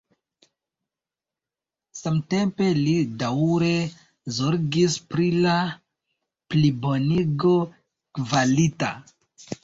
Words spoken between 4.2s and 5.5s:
zorgis pri